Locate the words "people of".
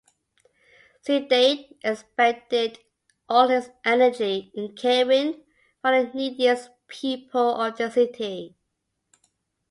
6.87-7.77